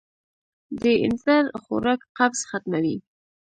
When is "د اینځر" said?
0.81-1.43